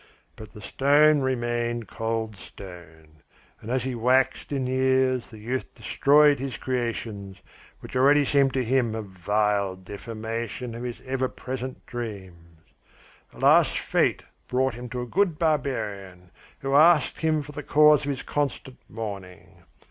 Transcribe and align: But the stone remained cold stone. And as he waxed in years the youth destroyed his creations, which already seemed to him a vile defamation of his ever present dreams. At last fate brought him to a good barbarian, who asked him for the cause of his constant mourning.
But 0.35 0.53
the 0.53 0.61
stone 0.63 1.19
remained 1.19 1.87
cold 1.87 2.35
stone. 2.35 3.21
And 3.61 3.69
as 3.69 3.83
he 3.83 3.93
waxed 3.93 4.51
in 4.51 4.65
years 4.65 5.29
the 5.29 5.37
youth 5.37 5.75
destroyed 5.75 6.39
his 6.39 6.57
creations, 6.57 7.43
which 7.81 7.95
already 7.95 8.25
seemed 8.25 8.51
to 8.55 8.63
him 8.63 8.95
a 8.95 9.03
vile 9.03 9.75
defamation 9.75 10.73
of 10.73 10.81
his 10.81 11.03
ever 11.05 11.29
present 11.29 11.85
dreams. 11.85 12.61
At 13.31 13.41
last 13.43 13.77
fate 13.77 14.23
brought 14.47 14.73
him 14.73 14.89
to 14.89 15.01
a 15.03 15.05
good 15.05 15.37
barbarian, 15.37 16.31
who 16.61 16.73
asked 16.73 17.19
him 17.21 17.43
for 17.43 17.51
the 17.51 17.61
cause 17.61 18.03
of 18.03 18.09
his 18.09 18.23
constant 18.23 18.77
mourning. 18.89 19.65